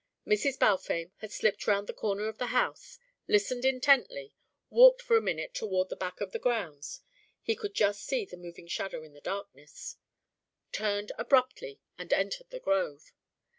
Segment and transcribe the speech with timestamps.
[0.25, 0.57] Mrs.
[0.57, 4.33] Balfame had slipped round the corner of the house, listened intently,
[4.71, 7.01] walked for a minute toward the back of the grounds,
[7.39, 9.97] he could just see the moving shadow in the darkness,
[10.71, 13.11] turned abruptly and entered the grove.